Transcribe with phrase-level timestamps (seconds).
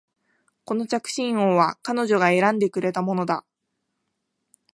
[0.65, 3.45] この着信音は彼女が選んでくれたものだ